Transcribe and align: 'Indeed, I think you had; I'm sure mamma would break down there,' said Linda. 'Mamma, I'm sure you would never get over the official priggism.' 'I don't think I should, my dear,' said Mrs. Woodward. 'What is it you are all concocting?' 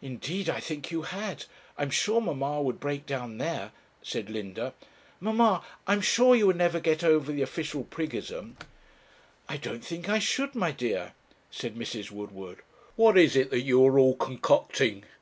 'Indeed, 0.00 0.48
I 0.48 0.60
think 0.60 0.90
you 0.90 1.02
had; 1.02 1.44
I'm 1.76 1.90
sure 1.90 2.22
mamma 2.22 2.62
would 2.62 2.80
break 2.80 3.04
down 3.04 3.36
there,' 3.36 3.72
said 4.00 4.30
Linda. 4.30 4.72
'Mamma, 5.20 5.62
I'm 5.86 6.00
sure 6.00 6.34
you 6.34 6.46
would 6.46 6.56
never 6.56 6.80
get 6.80 7.04
over 7.04 7.30
the 7.30 7.42
official 7.42 7.84
priggism.' 7.84 8.56
'I 9.50 9.56
don't 9.58 9.84
think 9.84 10.08
I 10.08 10.20
should, 10.20 10.54
my 10.54 10.70
dear,' 10.70 11.12
said 11.50 11.74
Mrs. 11.76 12.10
Woodward. 12.10 12.60
'What 12.96 13.18
is 13.18 13.36
it 13.36 13.52
you 13.52 13.84
are 13.84 13.98
all 13.98 14.16
concocting?' 14.16 15.04